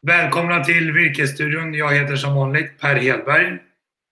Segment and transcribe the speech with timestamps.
[0.00, 1.74] Välkomna till Virkesstudion.
[1.74, 3.58] Jag heter som vanligt Per Hedberg.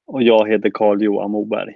[0.07, 1.75] Och jag heter Carl-Johan Moberg.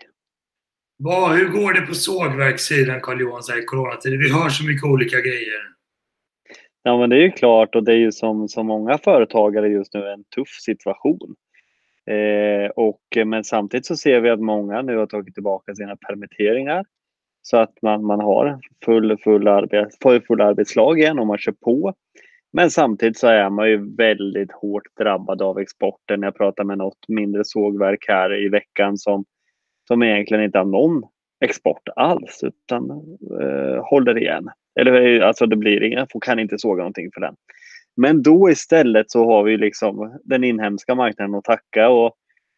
[0.97, 4.17] Vad, hur går det på sågverkssidan Carl-Johan i coronatider?
[4.17, 5.61] Vi hör så mycket olika grejer.
[6.83, 9.95] Ja men det är ju klart och det är ju som, som många företagare just
[9.95, 11.35] nu en tuff situation.
[12.11, 16.85] Eh, och, men samtidigt så ser vi att många nu har tagit tillbaka sina permitteringar.
[17.43, 21.95] Så att man, man har full, full, arbets, full arbetslag igen och man kör på.
[22.57, 26.23] Men samtidigt så är man ju väldigt hårt drabbad av exporten.
[26.23, 29.25] Jag pratade med något mindre sågverk här i veckan som,
[29.89, 31.03] som egentligen inte har någon
[31.45, 32.91] export alls utan
[33.41, 34.51] eh, håller igen.
[34.81, 37.35] Eller alltså det blir inga, kan inte såga någonting för den.
[37.97, 42.15] Men då istället så har vi liksom den inhemska marknaden att tacka och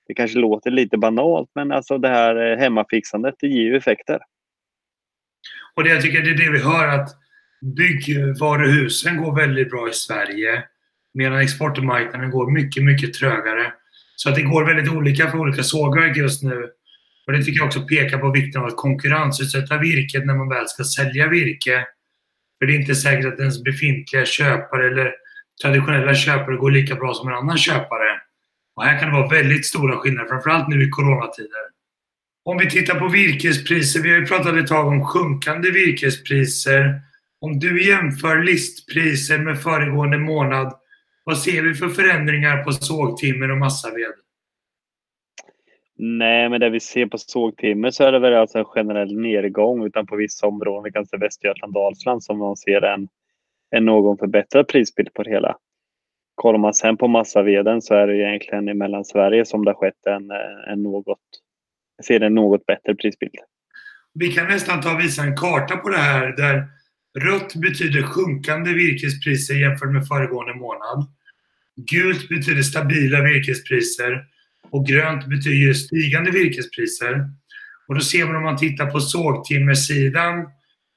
[0.07, 4.19] det kanske låter lite banalt men alltså det här eh, hemmafixandet det ger ju effekter.
[5.75, 7.26] Och det jag tycker det är det vi hör att
[7.61, 10.65] byggvaruhusen går väldigt bra i Sverige
[11.15, 13.73] medan exportmarknaden går mycket, mycket trögare.
[14.17, 16.71] Så att det går väldigt olika för olika sågverk just nu.
[17.27, 20.69] Och det tycker jag också pekar på vikten av att konkurrensutsätta virket när man väl
[20.69, 21.87] ska sälja virke.
[22.59, 25.15] För det är inte säkert att ens befintliga köpare eller
[25.63, 28.21] traditionella köpare går lika bra som en annan köpare.
[28.77, 31.67] Och här kan det vara väldigt stora skillnader, framförallt nu i coronatider.
[32.45, 37.01] Om vi tittar på virkespriser, vi har ju pratat ett tag om sjunkande virkespriser.
[37.41, 40.73] Om du jämför listpriser med föregående månad,
[41.25, 44.15] vad ser vi för förändringar på sågtimmer och massaved?
[45.99, 49.87] Nej, men det vi ser på sågtimmer så är det väl alltså en generell nedgång
[49.87, 53.09] utan på vissa områden, kanske Västergötland, Dalsland, som man ser en,
[53.71, 55.57] en någon förbättrad prisbild på det hela.
[56.35, 60.07] Kollar man sen på massaveden så är det egentligen i Mellansverige som det har skett
[60.07, 60.31] en,
[60.73, 61.19] en något,
[62.07, 63.35] ser en något bättre prisbild.
[64.15, 66.65] Vi kan nästan ta och visa en karta på det här där
[67.21, 71.07] rött betyder sjunkande virkespriser jämfört med föregående månad.
[71.77, 74.25] Gult betyder stabila virkespriser
[74.71, 77.31] och grönt betyder stigande virkespriser.
[77.89, 80.47] Och då ser man om man tittar på sågtimmersidan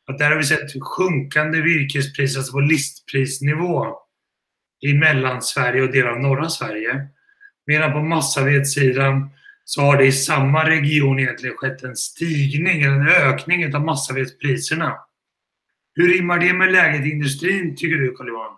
[0.07, 3.95] att där har vi sett sjunkande virkespriser, alltså på listprisnivå
[4.81, 7.07] i Mellansverige och delar av norra Sverige.
[7.65, 9.29] Medan på massavedssidan
[9.65, 14.95] så har det i samma region egentligen skett en stigning, en ökning av massavedspriserna.
[15.99, 18.51] Hur rimmar det med läget i industrin tycker du Carl-Johan?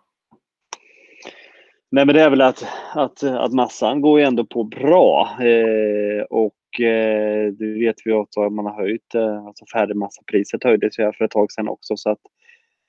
[1.92, 2.64] Nej men det är väl att,
[2.96, 5.30] att, att massan går ju ändå på bra.
[5.40, 11.00] Eh, och eh, det vet vi också att man har höjt, eh, alltså färdigmassapriset höjdes
[11.00, 11.98] ju för ett tag sedan också.
[11.98, 12.20] Så att,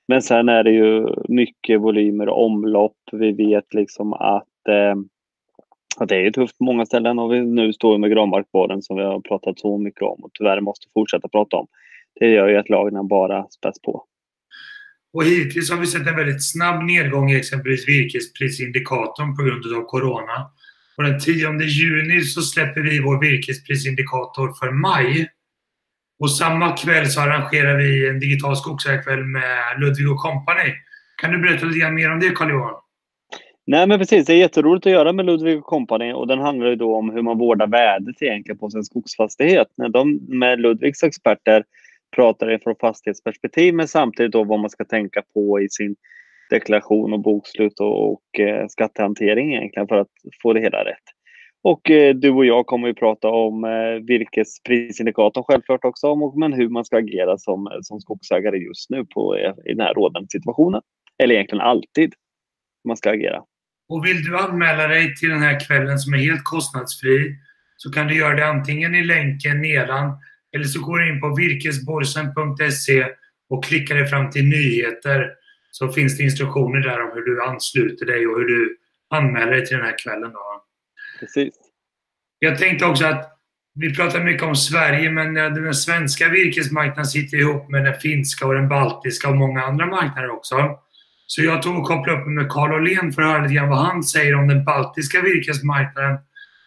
[0.07, 2.97] men sen är det ju mycket volymer och omlopp.
[3.11, 4.95] Vi vet liksom att, eh,
[5.97, 9.03] att det är tufft på många ställen och vi nu står med granbarkborren som vi
[9.03, 11.67] har pratat så mycket om och tyvärr måste fortsätta prata om.
[12.19, 14.05] Det gör ju att lagren bara späs på.
[15.13, 19.85] Och hittills har vi sett en väldigt snabb nedgång i exempelvis virkesprisindikatorn på grund av
[19.85, 20.51] Corona.
[20.97, 25.29] Och den 10 juni så släpper vi vår virkesprisindikator för maj.
[26.19, 30.73] Och samma kväll så arrangerar vi en digital skogsägarkväll med Ludvig och Company.
[31.21, 32.73] Kan du berätta lite mer om det Carl-Johan?
[33.65, 36.75] Nej men precis, det är jätteroligt att göra med Ludvig Company och den handlar ju
[36.75, 39.67] då om hur man vårdar värdet egentligen på sin skogsfastighet.
[39.77, 41.63] När de med Ludvigs experter
[42.15, 45.95] pratar från fastighetsperspektiv men samtidigt då vad man ska tänka på i sin
[46.49, 51.03] deklaration och bokslut och, och eh, skattehantering egentligen för att få det hela rätt.
[51.63, 56.53] Och eh, du och jag kommer ju prata om eh, virkesprisindikatorn självklart också, om, men
[56.53, 60.27] hur man ska agera som, som skogsägare just nu på, eh, i den här rådande
[60.31, 60.81] situationen.
[61.23, 62.13] Eller egentligen alltid
[62.87, 63.43] man ska agera.
[63.89, 67.35] Och vill du anmäla dig till den här kvällen som är helt kostnadsfri
[67.77, 70.17] så kan du göra det antingen i länken nedan
[70.55, 73.07] eller så går du in på virkesborsen.se
[73.49, 75.31] och klickar dig fram till nyheter
[75.71, 78.77] så finns det instruktioner där om hur du ansluter dig och hur du
[79.09, 80.31] anmäler dig till den här kvällen.
[80.31, 80.63] Då.
[81.19, 81.53] Precis.
[82.39, 83.29] Jag tänkte också att
[83.75, 88.53] vi pratar mycket om Sverige men den svenska virkesmarknaden sitter ihop med den finska och
[88.53, 90.79] den baltiska och många andra marknader också.
[91.27, 93.79] Så jag tog och kopplade upp med Carl Åhlén för att höra lite grann vad
[93.79, 96.17] han säger om den baltiska virkesmarknaden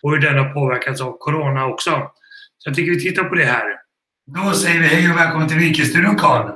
[0.02, 2.10] och hur den har påverkats av Corona också.
[2.58, 3.85] Så jag tycker vi tittar på det här.
[4.34, 6.50] Då säger vi hej och välkommen till Virkesstudion Carl.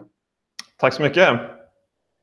[0.81, 1.41] Tack så mycket.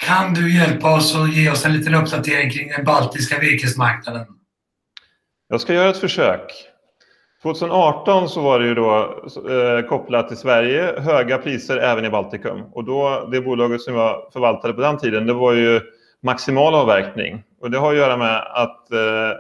[0.06, 4.26] Kan du hjälpa oss och ge oss en liten uppdatering kring den baltiska virkesmarknaden?
[5.48, 6.52] Jag ska göra ett försök.
[7.44, 12.64] 2018 så var det ju då eh, kopplat till Sverige, höga priser även i Baltikum.
[12.72, 15.82] Och då, det bolaget som jag förvaltade på den tiden, det var ju
[16.24, 17.44] maximal avverkning.
[17.62, 19.32] Och det har att göra med att eh,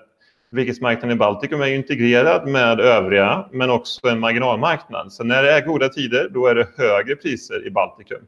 [0.49, 5.13] virkesmarknaden i Baltikum är integrerad med övriga, men också en marginalmarknad.
[5.13, 8.21] Så när det är goda tider, då är det högre priser i Baltikum.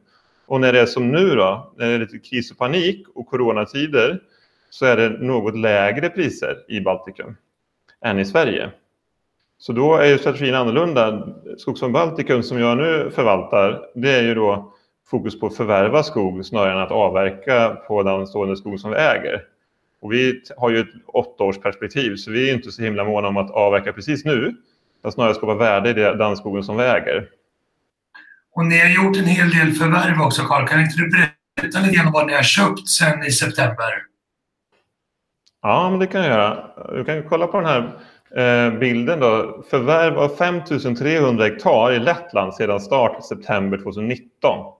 [0.46, 3.26] Och när det är som nu då, när det är lite kris och panik och
[3.26, 4.20] coronatider,
[4.70, 7.36] så är det något lägre priser i Baltikum
[8.04, 8.70] än i Sverige.
[9.58, 11.28] Så då är ju strategin annorlunda.
[11.58, 14.72] Skogsfond Baltikum som jag nu förvaltar, det är ju då
[15.10, 18.96] fokus på att förvärva skog snarare än att avverka på den stående skog som vi
[18.96, 19.42] äger.
[20.00, 23.50] Och vi har ju ett åttaårsperspektiv så vi är inte så himla måna om att
[23.50, 24.54] avverka precis nu,
[24.98, 27.28] utan snarare skapa värde i den skogen som vi äger.
[28.54, 30.66] Och ni har gjort en hel del förvärv också, Carl.
[30.66, 34.10] Kan inte du berätta lite grann om vad ni har köpt sen i september?
[35.62, 36.70] Ja, men det kan jag göra.
[36.92, 37.92] Du kan kolla på den här
[38.36, 39.20] eh, bilden.
[39.20, 39.64] Då.
[39.70, 40.60] Förvärv av 5
[40.94, 44.79] 300 hektar i Lettland sedan start september 2019.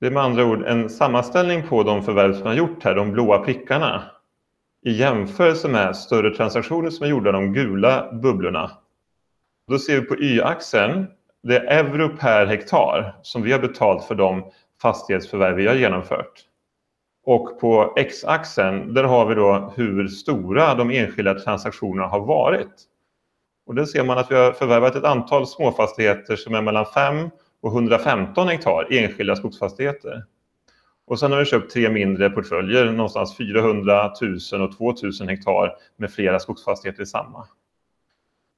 [0.00, 3.12] Det är med andra ord en sammanställning på de förvärv som har gjort här, de
[3.12, 4.02] blåa prickarna,
[4.84, 8.70] i jämförelse med större transaktioner som är gjorda, de gula bubblorna.
[9.68, 11.06] Då ser vi på y-axeln,
[11.42, 14.44] det är euro per hektar som vi har betalt för de
[14.82, 16.44] fastighetsförvärv vi har genomfört.
[17.26, 22.72] Och på x-axeln, där har vi då hur stora de enskilda transaktionerna har varit.
[23.66, 27.30] Och där ser man att vi har förvärvat ett antal småfastigheter som är mellan 5
[27.64, 30.24] och 115 hektar enskilda skogsfastigheter.
[31.06, 34.12] Och sen har vi köpt tre mindre portföljer, någonstans 400
[34.52, 37.46] 000 och 2000 hektar med flera skogsfastigheter i samma.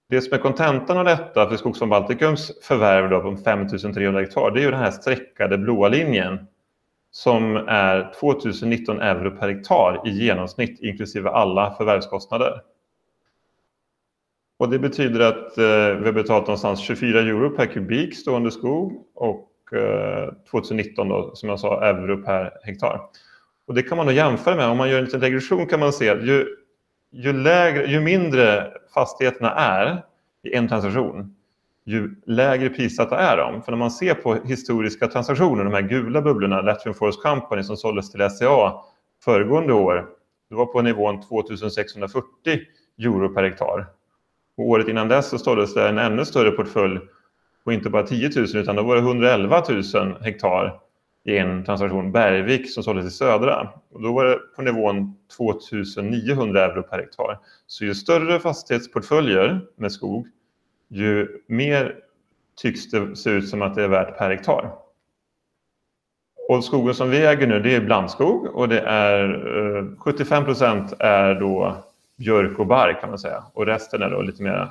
[0.08, 4.61] Det som är kontentan av detta för Skogsfond Baltikums förvärv då på 5300 hektar, det
[4.61, 6.47] är ju den här streckade blåa linjen
[7.11, 12.61] som är 2019 euro per hektar i genomsnitt inklusive alla förvärvskostnader.
[14.58, 19.05] Och det betyder att eh, vi har betalat någonstans 24 euro per kubik stående skog
[19.14, 23.00] och eh, 2019 då, som jag sa, euro per hektar.
[23.67, 25.93] Och det kan man då jämföra med, om man gör en liten regression kan man
[25.93, 26.47] se att ju,
[27.12, 30.03] ju, lägre, ju mindre fastigheterna är
[30.43, 31.37] i en transaktion,
[31.85, 33.62] ju lägre prissatta är de.
[33.62, 37.76] För när man ser på historiska transaktioner, de här gula bubblorna, Latin Forest Company som
[37.76, 38.73] såldes till SCA
[39.25, 40.06] föregående år,
[40.49, 42.26] det var på nivån 2640
[42.99, 43.87] euro per hektar.
[44.56, 47.00] Och året innan dess så såldes det en ännu större portfölj
[47.64, 49.62] på inte bara 10 000 utan då var det 111
[49.94, 50.81] 000 hektar
[51.25, 53.69] i en transaktion, Bergvik, som såldes i södra.
[53.93, 55.55] Och då var det på nivån 2
[56.03, 57.38] 900 euro per hektar.
[57.67, 60.26] Så ju större fastighetsportföljer med skog,
[60.88, 61.94] ju mer
[62.56, 64.73] tycks det se ut som att det är värt per hektar.
[66.49, 70.93] Och skogen som vi äger nu, det är blandskog och det är 75 eh, procent
[70.99, 71.85] är då
[72.19, 73.45] björk och barr kan man säga.
[73.55, 74.69] Och resten är då lite mer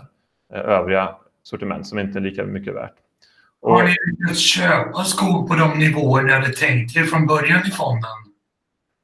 [0.53, 2.93] eh, övriga sortiment som inte är lika mycket värt.
[3.61, 3.71] Och...
[3.71, 7.71] Har ni lyckats köpa skog på de nivåer ni hade tänkt er från början i
[7.71, 8.11] fonden?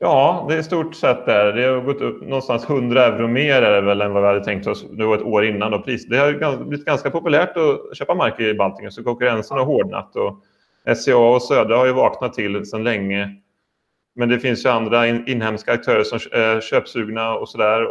[0.04, 1.54] Ja, det är i stort sett där.
[1.54, 4.44] Det har gått upp någonstans 100 euro mer är det väl än vad vi hade
[4.44, 4.86] tänkt oss.
[4.92, 5.74] Det var ett år innan.
[5.74, 6.08] Och pris.
[6.08, 10.16] Det har blivit ganska populärt att köpa mark i Baltikum så konkurrensen har hårdnat.
[10.16, 10.44] Och
[10.98, 13.41] SCA och Södra har ju vaknat till sedan länge.
[14.14, 17.88] Men det finns ju andra inhemska aktörer som är eh, köpsugna och sådär.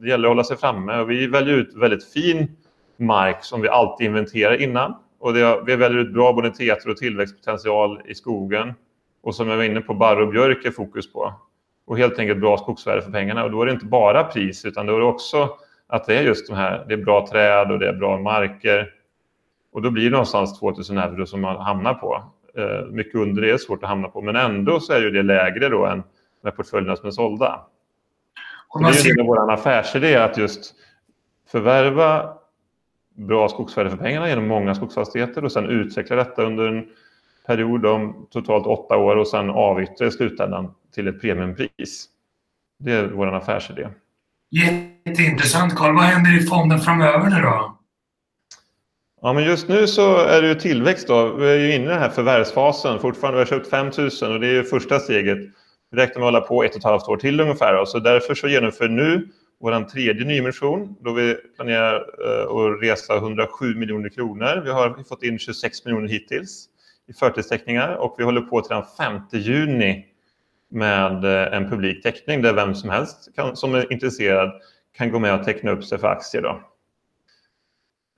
[0.00, 0.98] Det gäller att hålla sig framme.
[0.98, 2.56] Och vi väljer ut väldigt fin
[2.96, 4.94] mark som vi alltid inventerar innan.
[5.20, 8.72] Och det, vi väljer ut bra boniteter och tillväxtpotential i skogen.
[9.22, 11.34] Och som jag var inne på, barr och björk är fokus på.
[11.86, 13.44] Och helt enkelt bra skogsvärde för pengarna.
[13.44, 15.48] Och då är det inte bara pris, utan då är det också
[15.86, 18.90] att det är just de här, det är bra träd och det är bra marker.
[19.72, 22.22] Och då blir det någonstans 2000 euro som man hamnar på.
[22.56, 25.22] Eh, mycket under det är svårt att hamna på, men ändå så är ju det
[25.22, 26.02] lägre då än
[26.42, 27.60] med portföljerna som är sålda.
[28.68, 30.74] Och det är ju vår affärsidé att just
[31.50, 32.34] förvärva
[33.16, 36.86] bra skogsvärde för pengarna genom många skogsfastigheter och sen utveckla detta under en
[37.46, 42.08] period om totalt åtta år och sen avyttra i slutändan till ett premiumpris.
[42.78, 43.88] Det är vår affärsidé.
[44.50, 45.94] Jätteintressant Carl.
[45.94, 47.73] Vad händer i fonden framöver nu då?
[49.24, 51.08] Ja, men just nu så är det ju tillväxt.
[51.08, 51.32] Då.
[51.32, 53.36] Vi är ju inne i den här förvärvsfasen fortfarande.
[53.36, 53.90] Vi har köpt 5
[54.22, 55.38] 000 och det är ju första steget.
[55.90, 57.74] Vi räknar med att hålla på ett och ett halvt år till ungefär.
[57.74, 57.86] Då.
[57.86, 59.28] Så därför så genomför vi nu
[59.60, 64.62] vår tredje nyemission då vi planerar eh, att resa 107 miljoner kronor.
[64.64, 66.66] Vi har fått in 26 miljoner hittills
[67.08, 70.04] i förtidsteckningar och vi håller på till den 5 juni
[70.70, 74.50] med eh, en publik teckning där vem som helst kan, som är intresserad
[74.96, 76.42] kan gå med och teckna upp sig för aktier.
[76.42, 76.60] Då.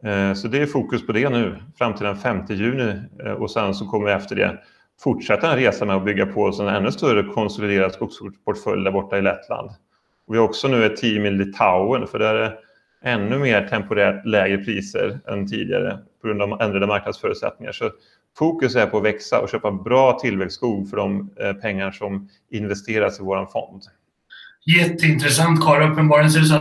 [0.06, 3.50] Eh, så det är fokus på det nu fram till den 5 juni eh, och
[3.50, 4.58] sen så kommer vi efter det
[5.00, 9.18] fortsätta en resa med att bygga på oss en ännu större konsoliderad skogsportfölj där borta
[9.18, 9.70] i Lettland.
[10.26, 12.58] Och vi har också nu ett team i Litauen för där är det
[13.02, 17.72] ännu mer temporärt lägre priser än tidigare på grund av ändrade marknadsförutsättningar.
[17.72, 17.90] Så
[18.38, 23.20] fokus är på att växa och köpa bra tillväxtskog för de eh, pengar som investeras
[23.20, 23.82] i vår fond.
[24.66, 25.92] Jätteintressant Karl.
[25.92, 26.60] Uppenbarligen så är det så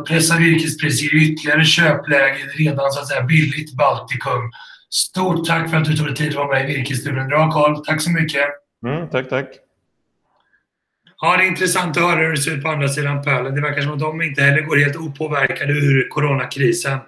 [0.00, 4.50] att pressa virkespris ger ytterligare köpläge redan så att säga billigt Baltikum.
[4.90, 7.84] Stort tack för att du tog dig tid att vara med i Virkesstudion idag Karl.
[7.84, 8.44] Tack så mycket.
[8.86, 9.48] Mm, tack, tack.
[11.20, 13.54] Ja, det är intressant att höra hur det ser ut på andra sidan pölen.
[13.54, 16.98] Det verkar som att de inte heller går helt opåverkade ur coronakrisen.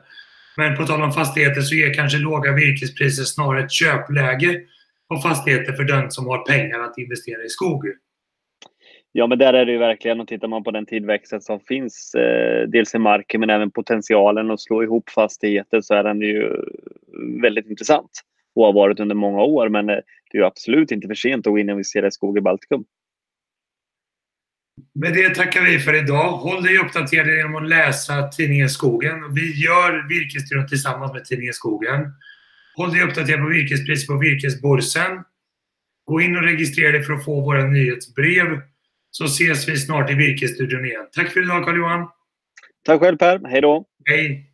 [0.56, 4.60] Men på tal om fastigheter så ger kanske låga virkespriser snarare ett köpläge
[5.08, 7.84] på fastigheter för den som har pengar att investera i skog.
[9.12, 12.14] Ja, men där är det ju verkligen, och tittar man på den tillväxten som finns,
[12.14, 16.56] eh, dels i marken men även potentialen att slå ihop fastigheter så är den ju
[17.42, 18.10] väldigt intressant
[18.54, 19.68] och har varit under många år.
[19.68, 19.96] Men eh,
[20.30, 22.40] det är ju absolut inte för sent att gå in och investera i skog i
[22.40, 22.84] Baltikum.
[24.94, 26.30] Med det tackar vi för idag.
[26.30, 29.34] Håll dig uppdaterad genom att läsa tidningen Skogen.
[29.34, 32.12] Vi gör Virkesstudion tillsammans med tidningen Skogen.
[32.76, 35.24] Håll dig uppdaterad på virkespriset på Virkesbörsen.
[36.04, 38.60] Gå in och registrera dig för att få våra nyhetsbrev.
[39.10, 41.06] Så ses vi snart i Virkesstudion igen.
[41.12, 42.08] Tack för idag Carl-Johan.
[42.84, 43.40] Tack själv Per.
[43.48, 43.84] Hej då.
[44.04, 44.50] Hej.